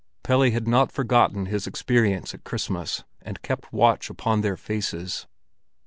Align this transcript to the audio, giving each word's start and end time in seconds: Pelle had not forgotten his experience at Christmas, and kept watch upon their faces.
Pelle 0.23 0.49
had 0.49 0.67
not 0.67 0.91
forgotten 0.91 1.45
his 1.45 1.67
experience 1.67 2.33
at 2.33 2.43
Christmas, 2.43 3.03
and 3.21 3.39
kept 3.43 3.71
watch 3.71 4.09
upon 4.09 4.41
their 4.41 4.57
faces. 4.57 5.27